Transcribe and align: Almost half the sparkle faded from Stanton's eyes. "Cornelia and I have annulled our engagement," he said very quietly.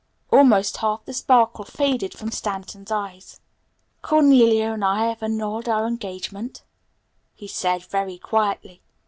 Almost 0.31 0.77
half 0.77 1.05
the 1.05 1.13
sparkle 1.13 1.63
faded 1.63 2.15
from 2.17 2.31
Stanton's 2.31 2.89
eyes. 2.89 3.39
"Cornelia 4.01 4.71
and 4.71 4.83
I 4.83 5.05
have 5.09 5.21
annulled 5.21 5.69
our 5.69 5.85
engagement," 5.85 6.63
he 7.35 7.47
said 7.47 7.83
very 7.83 8.17
quietly. 8.17 8.81